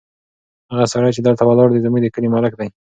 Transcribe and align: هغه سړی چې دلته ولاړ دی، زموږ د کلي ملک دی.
هغه 0.71 0.85
سړی 0.93 1.11
چې 1.15 1.21
دلته 1.27 1.43
ولاړ 1.45 1.67
دی، 1.71 1.79
زموږ 1.85 2.01
د 2.01 2.07
کلي 2.15 2.29
ملک 2.35 2.53
دی. 2.59 2.67